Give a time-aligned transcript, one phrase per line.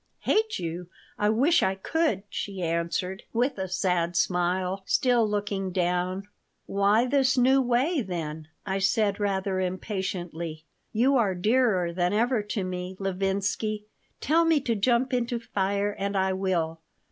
[0.21, 0.89] "Hate you!
[1.19, 6.27] I wish I could," she answered, with a sad smile, still looking down.
[6.65, 10.65] "Why this new way, then?" I said, rather impatiently.
[10.91, 13.85] "You are dearer than ever to me, Levinsky.
[14.19, 16.81] Tell me to jump into fire, and I will.